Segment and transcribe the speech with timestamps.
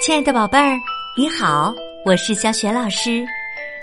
[0.00, 0.78] 亲爱的宝贝儿，
[1.16, 3.26] 你好，我是小雪老师，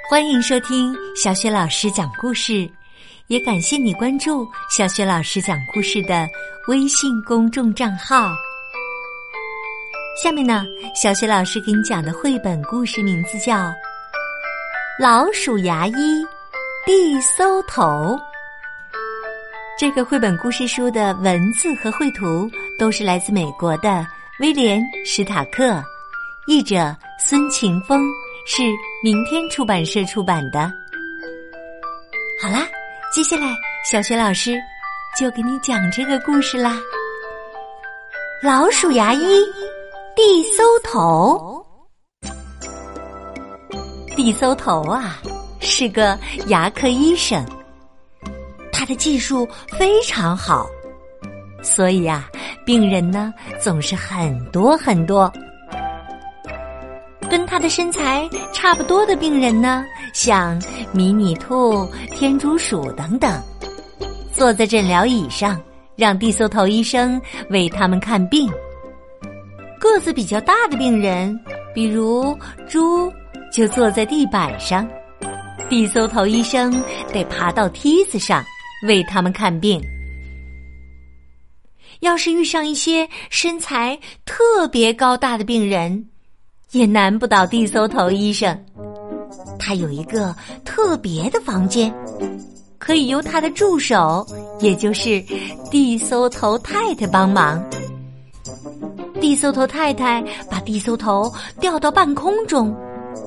[0.10, 2.68] 欢迎收听小雪老师讲故事，
[3.28, 6.28] 也感谢你关注小雪老师讲故事的
[6.70, 8.30] 微信公众账号。
[10.24, 10.66] 下面呢，
[10.96, 13.58] 小雪老师给你讲的绘本故事名字叫
[14.98, 16.26] 《老鼠牙医
[16.86, 17.84] 地搜头》。
[19.78, 24.08] 这个绘本故事书的文字和绘图都是来自美国的
[24.40, 25.84] 威廉·史塔克，
[26.48, 28.08] 译者孙晴峰，
[28.46, 28.62] 是
[29.04, 30.72] 明天出版社出版的。
[32.40, 32.68] 好啦，
[33.12, 33.56] 接下来
[33.92, 34.56] 小雪老师
[35.20, 36.80] 就给你讲这个故事啦。
[38.44, 39.44] 老鼠牙医
[40.16, 41.66] 地搜头，
[44.16, 45.20] 地搜头啊，
[45.60, 46.16] 是个
[46.46, 47.44] 牙科医生。
[48.72, 49.50] 他的技术
[49.80, 50.70] 非常好，
[51.64, 52.30] 所以啊，
[52.64, 55.32] 病人呢总是很多很多。
[57.66, 60.62] 的身材差不多的病人呢，像
[60.94, 63.42] 迷你兔、天竺鼠等等，
[64.32, 65.60] 坐在诊疗椅上，
[65.96, 68.48] 让地搜头医生为他们看病。
[69.80, 71.36] 个子比较大的病人，
[71.74, 72.38] 比如
[72.70, 73.12] 猪，
[73.52, 74.88] 就坐在地板上，
[75.68, 76.72] 地搜头医生
[77.12, 78.44] 得爬到梯子上。
[78.88, 79.82] 为他们看病。
[82.02, 86.08] 要是遇上一些身材特别高大的病人，
[86.72, 88.58] 也难不倒地搜头医生。
[89.58, 91.94] 他有一个特别的房间，
[92.78, 94.26] 可以由他的助手，
[94.60, 95.24] 也就是
[95.72, 97.64] 地搜头太太帮忙。
[99.20, 102.76] 地搜头太太把地搜头吊到半空中，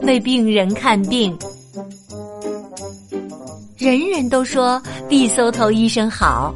[0.02, 1.36] 为病人看病。
[3.76, 6.52] 人人都说地搜头医生好，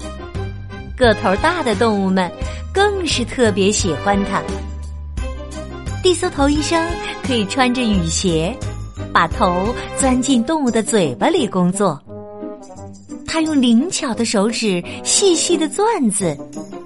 [0.97, 2.31] 个头大的动物们
[2.73, 4.43] 更是特别喜欢他。
[6.03, 6.85] 地搜头医生
[7.23, 8.53] 可以穿着雨鞋，
[9.13, 12.01] 把头钻进动物的嘴巴里工作。
[13.25, 16.37] 他用灵巧的手指、细细的钻子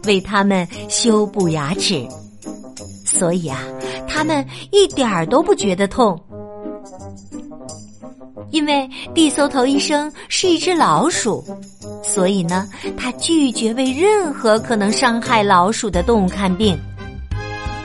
[0.05, 2.06] 为他们修补牙齿，
[3.06, 3.59] 所以啊，
[4.06, 6.21] 他们一点儿都不觉得痛。
[8.50, 11.43] 因为地搜头医生是一只老鼠，
[12.03, 16.78] 所以呢，他拒绝为任何可能伤害老鼠的动物看病。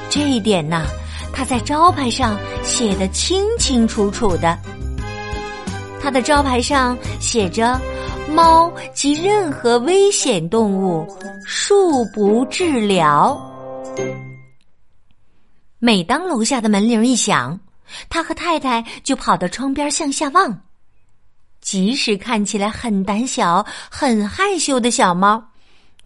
[0.09, 0.85] 这一点呢，
[1.33, 4.57] 他在招牌上写的清清楚楚的。
[6.01, 7.79] 他的招牌上写着
[8.33, 11.07] ：“猫及任何危险动物，
[11.47, 13.39] 恕不治疗。”
[15.79, 17.59] 每当楼下的门铃一响。
[18.09, 20.61] 他和太太就跑到窗边向下望，
[21.59, 25.43] 即使看起来很胆小、很害羞的小猫，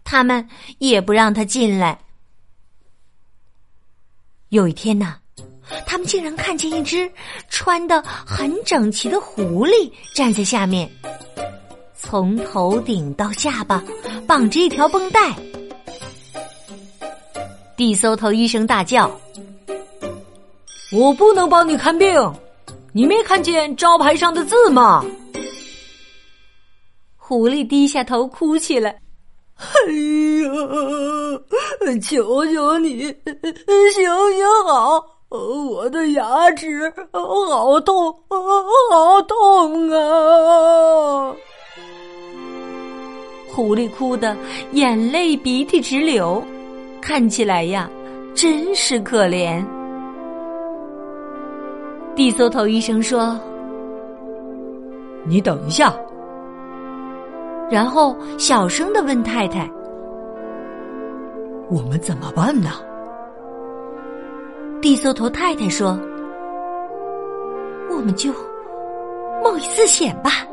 [0.02, 0.44] 他们
[0.78, 1.96] 也不让他进来。
[4.56, 5.16] 有一天呢，
[5.84, 7.10] 他们竟然看见一只
[7.50, 10.90] 穿的很整齐的狐狸站在下面，
[11.94, 13.84] 从头顶到下巴
[14.26, 15.36] 绑着一条绷带。
[17.76, 19.14] 地搜头医生大叫。
[20.90, 22.08] 我不能帮你看病，
[22.94, 25.04] 你没看见招牌上的字吗？
[27.18, 28.98] 狐狸低下头哭起来。
[29.56, 29.64] 哎
[30.42, 30.50] 呀，
[32.02, 33.04] 求求你，
[33.94, 41.34] 行行好，我的牙齿好痛，好痛啊！
[43.50, 44.36] 狐狸哭的
[44.72, 46.44] 眼泪鼻涕直流，
[47.00, 47.90] 看起来呀，
[48.34, 49.64] 真是可怜。
[52.14, 53.38] 地搜头医生说
[55.26, 55.94] ：“你等一下。”
[57.70, 59.68] 然后小声的问太太
[61.68, 62.70] ：“我们怎么办呢？”
[64.80, 65.98] 地缩头太太说
[67.90, 68.30] ：“我们就
[69.42, 70.46] 冒一次险吧。”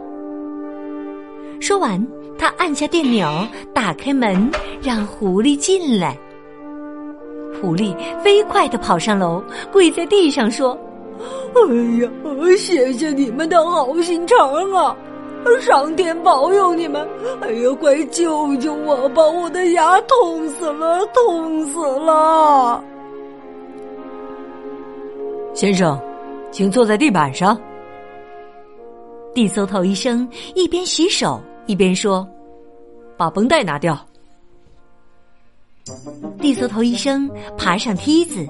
[1.62, 2.04] 说完，
[2.38, 3.28] 他按下电钮，
[3.74, 4.50] 打开门，
[4.82, 6.18] 让狐狸进来。
[7.62, 10.78] 狐狸飞快的跑上楼，跪在地上说。
[11.56, 11.62] 哎
[12.02, 12.10] 呀，
[12.58, 14.36] 谢谢你们的好心肠
[14.74, 14.98] 啊！
[15.62, 17.08] 上天保佑你们！
[17.42, 19.24] 哎呀，快救救我吧！
[19.24, 22.84] 我的牙痛死了，痛死了！
[25.54, 26.00] 先生，
[26.52, 27.60] 请坐在地板上。
[29.34, 32.28] 地搜头医生一边洗手一边说
[33.18, 33.98] ：“把绷带拿掉。”
[36.40, 38.46] 地搜头医生爬上梯子，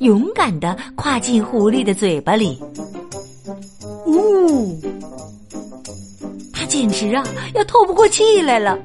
[0.00, 2.60] 勇敢的跨进狐狸的嘴巴里。
[4.06, 4.78] 呜！
[6.66, 7.24] 简直啊
[7.54, 8.78] 要透不过气来了，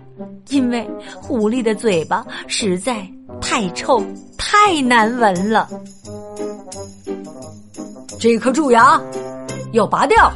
[0.49, 3.05] 因为狐狸的嘴巴实在
[3.41, 4.03] 太臭、
[4.37, 5.67] 太难闻了。
[8.19, 9.01] 这颗蛀牙
[9.71, 10.31] 要拔掉。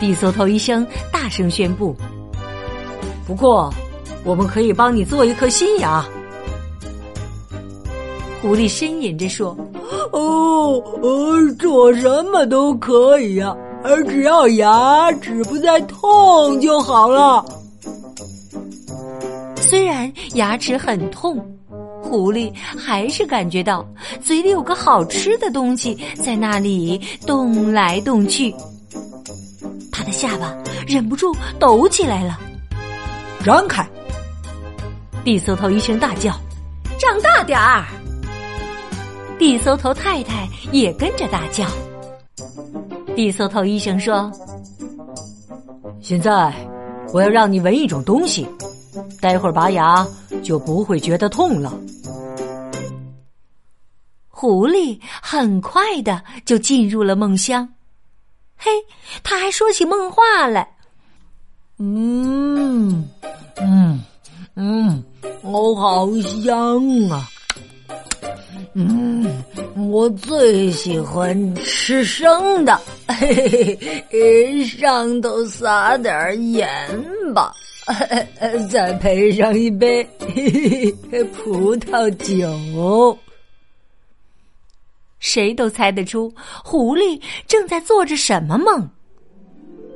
[0.00, 1.94] 地搜头医生大声宣布。
[3.26, 3.72] 不过，
[4.24, 6.04] 我们可以帮你做一颗新牙。
[8.42, 9.56] 狐狸呻吟着说
[10.12, 13.56] ：“哦，呃，做什么都可以呀，
[14.06, 17.44] 只要牙齿不再痛就好了。”
[19.60, 21.36] 虽然牙齿很痛，
[22.02, 23.84] 狐狸还是感觉到
[24.22, 28.54] 嘴里有个好吃的东西在那里动来动去。
[29.90, 30.54] 它的下巴
[30.86, 32.38] 忍不住抖起来了。
[33.44, 33.86] 让开！
[35.24, 36.32] 地搜头医生大叫
[36.98, 37.84] ：“长大点儿！”
[39.38, 41.64] 地搜头太太也跟着大叫。
[43.16, 44.30] 地搜头医生说
[46.02, 46.52] ：“现在
[47.12, 48.46] 我要让你闻一种东西，
[49.20, 50.06] 待会儿拔牙
[50.42, 51.72] 就不会觉得痛了。”
[54.28, 57.66] 狐狸很快的就进入了梦乡。
[58.56, 58.70] 嘿，
[59.22, 60.68] 他还说起梦话来。
[61.78, 63.08] 嗯
[63.56, 64.00] 嗯
[64.54, 65.04] 嗯，
[65.42, 67.28] 我好香啊！
[68.76, 69.24] 嗯，
[69.90, 72.76] 我最喜欢吃生的，
[73.06, 73.78] 嘿
[74.10, 76.68] 嘿，上头撒点盐
[77.32, 77.54] 吧，
[78.68, 80.02] 再配上一杯
[81.32, 83.16] 葡萄酒。
[85.20, 86.32] 谁都猜得出，
[86.64, 88.90] 狐狸正在做着什么梦。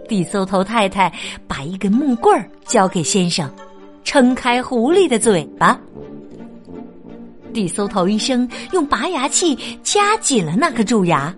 [0.06, 1.12] 地搜头太太
[1.48, 3.52] 把一根木棍儿交给先生，
[4.04, 5.78] 撑开狐狸的嘴巴。
[7.58, 11.34] 地搜头医生用拔牙器夹紧了那颗蛀牙，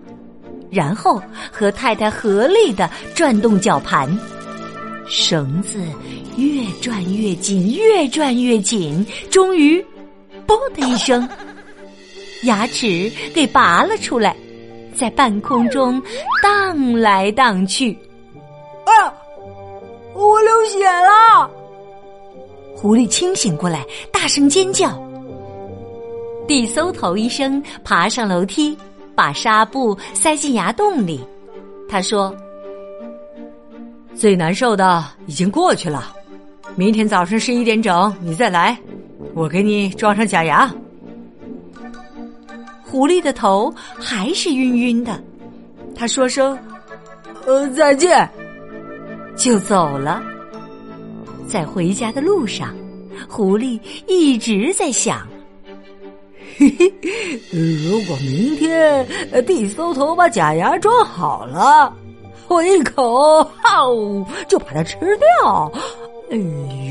[0.69, 1.19] 然后
[1.51, 4.07] 和太太合力的转动绞盘，
[5.07, 5.79] 绳子
[6.37, 9.83] 越转越紧，越转越紧，终于
[10.45, 11.27] “啵”的一声，
[12.43, 14.35] 牙齿给拔了出来，
[14.93, 15.99] 在半空中
[16.43, 17.97] 荡来荡去。
[18.85, 19.11] 啊！
[20.13, 21.49] 我流血了！
[22.75, 25.10] 狐狸清醒过来，大声尖叫。
[26.51, 28.77] 地搜头医生爬上楼梯，
[29.15, 31.21] 把纱布塞进牙洞里。
[31.87, 32.35] 他说
[34.13, 36.13] ：“最难受的已经过去了，
[36.75, 38.77] 明天早上十一点整你再来，
[39.33, 40.69] 我给你装上假牙。”
[42.83, 45.23] 狐狸的头还是晕晕的，
[45.95, 46.59] 他说声
[47.47, 48.29] ：“呃，再见。”
[49.37, 50.21] 就走了。
[51.47, 52.75] 在回家的路上，
[53.29, 55.25] 狐狸一直在想。
[56.57, 56.93] 嘿嘿，
[57.51, 59.07] 如果明天
[59.45, 61.93] 地搜头把假牙装好了，
[62.47, 65.71] 我一口哈呜就把它吃掉。
[66.29, 66.37] 哎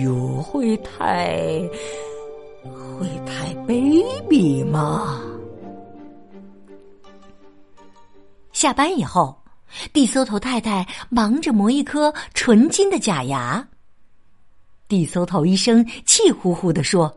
[0.03, 1.61] 呦，会太
[2.99, 5.21] 会太卑鄙吗？
[8.53, 9.35] 下班以后，
[9.93, 13.67] 地搜头太太忙着磨一颗纯金的假牙。
[14.89, 17.15] 地搜头医生气呼呼的说：“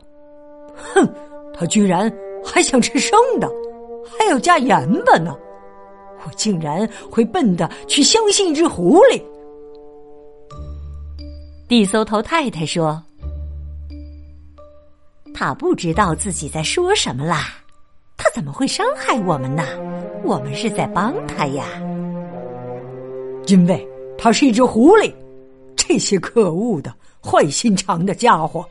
[0.94, 1.06] 哼，
[1.52, 2.10] 他居然！”
[2.44, 3.50] 还想吃生的，
[4.18, 5.34] 还要加盐巴呢！
[6.26, 9.22] 我竟然会笨的去相信一只狐狸。
[11.68, 13.02] 地搜头太太说
[15.34, 17.48] ：“他不知道自己在说什么啦，
[18.16, 19.64] 他怎么会伤害我们呢？
[20.22, 21.64] 我们是在帮他呀。
[23.46, 23.86] 因为
[24.16, 25.12] 他是一只狐狸，
[25.76, 28.64] 这些可恶的、坏心肠的家伙。”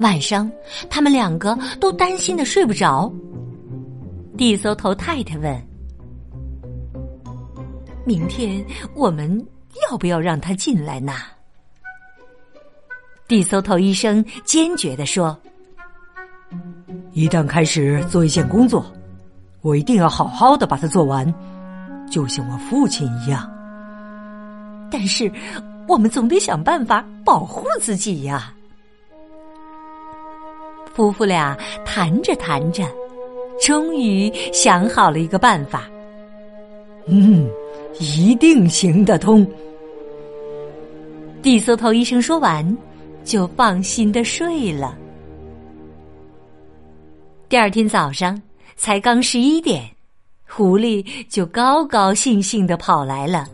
[0.00, 0.50] 晚上，
[0.90, 3.12] 他们两个都担心的睡不着。
[4.36, 5.62] 地搜头太太问
[8.04, 8.64] ：“明天
[8.96, 9.46] 我们
[9.88, 11.12] 要不要让他进来呢？”
[13.28, 15.38] 地搜头医生坚决的说
[17.14, 18.84] ：“一旦开始做一件工作，
[19.62, 21.32] 我一定要好好的把它做完，
[22.10, 23.48] 就像我父亲一样。
[24.90, 25.30] 但是，
[25.86, 28.52] 我们总得想办法保护自己呀。”
[30.94, 32.84] 夫妇俩谈着谈着，
[33.60, 35.90] 终于想好了一个办法。
[37.06, 37.48] 嗯，
[37.98, 39.46] 一定行得通。
[41.42, 42.64] 地搜头医生说完，
[43.24, 44.96] 就放心的睡了。
[47.48, 48.40] 第二天早上
[48.76, 49.82] 才刚十一点，
[50.48, 53.46] 狐狸就高高兴兴的跑来了。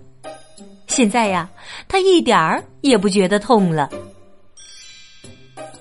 [0.86, 1.50] 现在呀，
[1.88, 3.90] 他一点儿也不觉得痛了。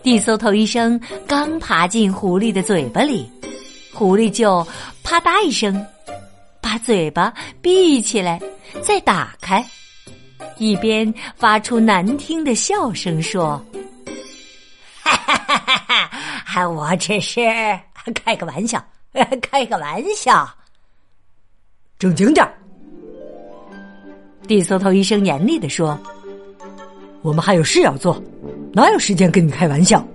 [0.10, 3.30] 地搜头医生刚爬进狐狸的嘴巴里，
[3.94, 4.66] 狐狸就
[5.04, 5.86] 啪嗒一声，
[6.60, 8.42] 把嘴巴闭起来，
[8.82, 9.64] 再打开，
[10.58, 13.64] 一边发出难听的笑声说
[15.04, 16.10] ：“哈哈哈哈
[16.44, 16.68] 哈！
[16.68, 17.40] 我只是
[18.16, 18.84] 开个玩笑，
[19.44, 20.50] 开个玩笑，
[22.00, 22.52] 正经点儿
[24.48, 25.96] 地搜头医生严厉的说
[27.22, 28.20] ：“我们还有事要做，
[28.74, 30.06] 哪有时间跟你开玩笑？”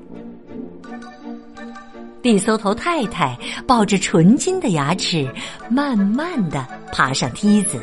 [2.22, 5.28] 地搜头太太抱着纯金的牙齿，
[5.68, 7.78] 慢慢的爬上梯子。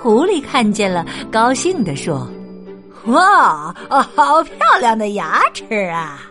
[0.00, 2.26] 狐狸看见了，高兴的说
[3.06, 6.22] ：“哇，好漂亮的牙齿啊！”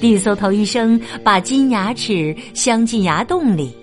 [0.00, 3.76] 地搜头医生把金牙齿镶进牙洞里，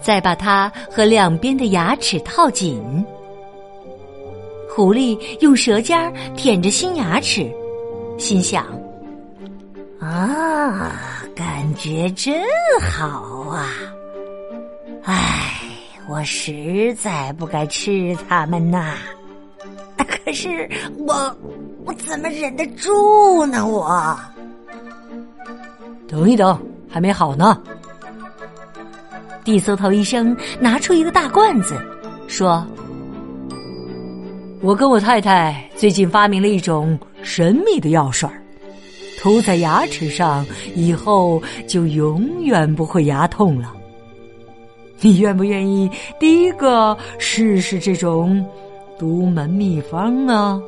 [0.00, 2.80] 再把它和两边的牙齿套紧。
[4.74, 7.50] 狐狸用舌尖舔着新牙齿，
[8.18, 8.64] 心想
[10.00, 10.92] ：“啊，
[11.36, 12.42] 感觉真
[12.80, 13.68] 好啊！
[15.04, 15.48] 唉。”
[16.08, 18.96] 我实在不该吃它们呐，
[19.96, 21.14] 可是我
[21.84, 23.64] 我怎么忍得住呢？
[23.64, 24.18] 我
[26.08, 26.60] 等一等，
[26.90, 27.56] 还没好呢。
[29.44, 31.80] 地搜头医生拿出一个大罐子，
[32.26, 32.66] 说
[34.62, 38.28] ：“我跟我太太最近发明了一种神秘的药水
[39.20, 43.74] 涂在牙齿上以后就永远不会牙痛了。”
[45.04, 45.90] 你愿不愿意
[46.20, 48.44] 第一个试试这种
[48.96, 50.62] 独门秘方呢？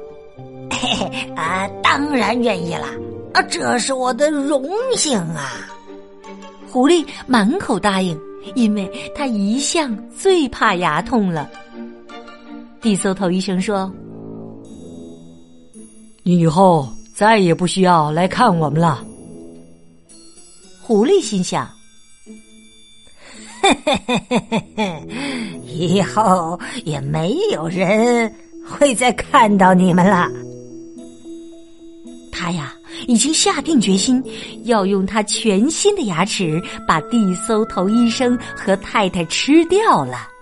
[0.72, 2.88] 嘿 嘿啊，当然愿意啦
[3.32, 4.64] 啊，这是我的荣
[4.96, 5.52] 幸啊！
[6.68, 8.18] 狐狸满口答应，
[8.56, 11.48] 因为他一向最怕牙痛了。
[12.84, 13.90] 地搜头医生说
[16.22, 19.02] ：“你以后再也不需要来看我们了。”
[20.84, 21.66] 狐狸心想。
[23.62, 25.02] 嘿嘿嘿嘿嘿嘿，
[25.66, 28.30] 以后也没有人
[28.68, 30.30] 会再看到你们了。
[32.30, 32.74] 他呀，
[33.06, 34.22] 已经下定决心
[34.64, 40.33] 要用他全新的牙齿把地搜头医生和太太吃掉了。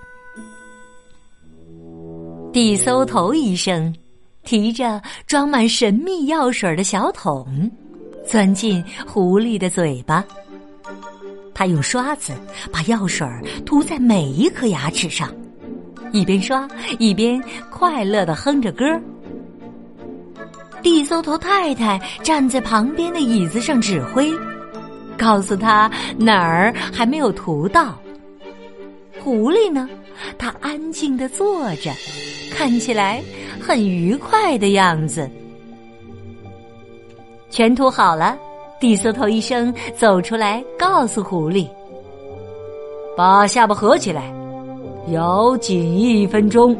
[2.52, 3.94] 地搜头医生
[4.42, 7.71] 提着装满神秘药水的小桶，
[8.26, 10.23] 钻进狐狸的嘴巴。
[11.54, 12.35] 他用刷子
[12.71, 13.26] 把药水
[13.64, 15.32] 涂在每一颗牙齿上，
[16.12, 16.68] 一边刷
[16.99, 18.85] 一边快乐的哼着歌。
[20.82, 24.30] 地搜头太太站在旁边的椅子上指挥，
[25.16, 27.99] 告诉他哪儿还没有涂到。
[29.23, 29.88] 狐狸呢，
[30.38, 31.90] 他安静的坐着，
[32.52, 33.23] 看起来
[33.61, 35.28] 很愉快的样子。
[37.50, 38.38] 全涂好了。
[38.81, 41.69] 地色头医生走出来，告诉狐狸
[43.16, 44.35] ：“把下巴合起来，
[45.12, 46.76] 咬紧一分钟。”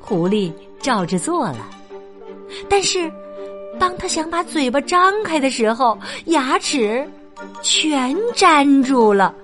[0.00, 1.68] 狐狸照着做了，
[2.66, 3.12] 但是
[3.78, 7.06] 当他想把嘴巴张开的时候，牙齿
[7.60, 9.34] 全粘住了。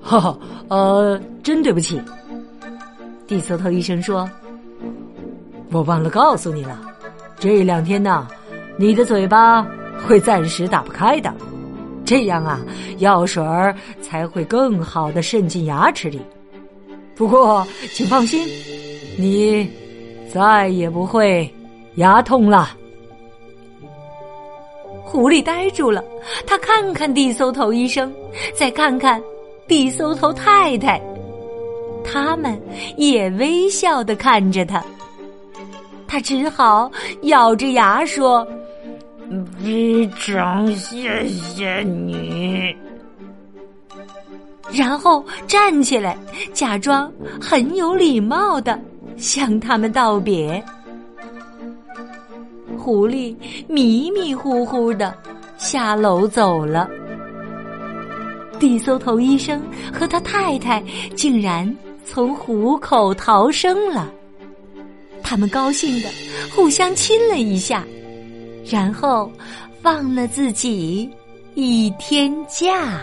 [0.00, 0.38] 哈哈，
[0.68, 2.00] 呃，真对不起。
[3.26, 4.28] 地搜头医生说
[5.70, 6.80] ：“我忘了告诉你了，
[7.38, 8.26] 这两天呢。”
[8.78, 9.66] 你的嘴巴
[10.06, 11.30] 会暂时打不开的，
[12.02, 12.58] 这样啊，
[12.96, 16.18] 药水儿才会更好的渗进牙齿里。
[17.14, 18.48] 不过，请放心，
[19.18, 19.70] 你
[20.32, 21.52] 再也不会
[21.96, 22.70] 牙痛了。
[25.04, 26.02] 狐狸呆住了，
[26.46, 28.10] 他看看地搜头医生，
[28.54, 29.22] 再看看
[29.70, 31.00] 地搜头太太，
[32.02, 32.60] 他们
[32.96, 34.82] 也微笑的看着他。
[36.08, 36.90] 他只好
[37.22, 38.44] 咬着牙说。
[39.62, 42.74] 非常谢谢你。
[44.72, 46.18] 然后站起来，
[46.52, 47.08] 假装
[47.40, 48.76] 很有礼貌的
[49.16, 50.60] 向他们道别。
[52.76, 53.36] 狐狸
[53.68, 55.14] 迷迷糊糊的
[55.58, 56.90] 下楼走了。
[58.60, 59.60] 地搜头医生
[59.92, 60.80] 和他太太
[61.16, 61.76] 竟然
[62.06, 64.12] 从虎口逃生了。
[65.22, 66.08] 他们高兴的
[66.54, 67.84] 互相亲了一下。
[68.70, 69.30] 然后
[69.82, 71.08] 放了自己
[71.54, 73.00] 一天假。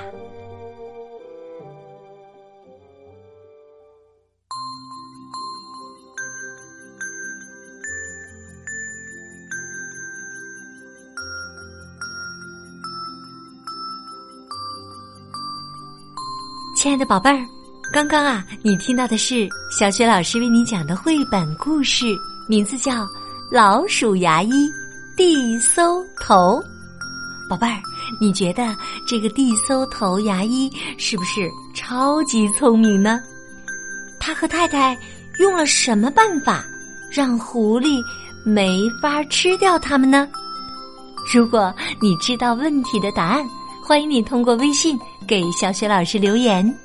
[16.88, 17.46] 亲爱的宝贝儿，
[17.92, 22.16] 刚刚啊，你听到的是小雪老师为你讲的绘本故事，
[22.48, 23.04] 名字叫
[23.52, 24.50] 《老鼠牙医》。
[25.18, 26.64] 地搜头，
[27.50, 27.82] 宝贝儿，
[28.22, 28.74] 你觉得
[29.06, 33.22] 这个地搜头牙医是不是超级聪明呢？
[34.18, 34.98] 他和太太
[35.40, 36.64] 用了什么办法
[37.12, 38.02] 让狐狸
[38.46, 40.26] 没法吃掉它们呢？
[41.34, 43.46] 如果你知道问题的答案，
[43.88, 46.78] 欢迎你通过微信给小雪老师留言。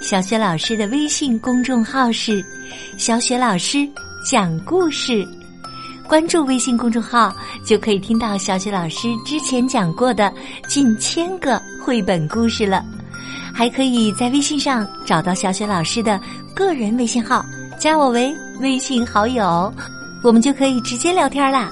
[0.00, 2.44] 小雪老师的微信公众号是
[2.98, 3.88] “小雪老师
[4.28, 5.24] 讲故事”，
[6.08, 7.32] 关注微信公众号
[7.64, 10.34] 就可以听到小雪老师之前讲过的
[10.66, 12.84] 近千个绘本故事了。
[13.54, 16.20] 还可以在微信上找到小雪老师的
[16.56, 17.46] 个人微信号，
[17.78, 19.72] 加我为微信好友，
[20.24, 21.70] 我们就可以直接聊天啦。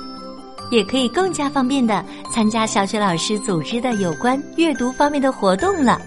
[0.70, 6.00] 也可以更加方便的参加小雪老师组织的有关阅读方面的活动了。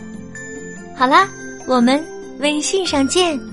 [0.95, 1.27] 好啦，
[1.65, 2.03] 我们
[2.39, 3.48] 微信上见。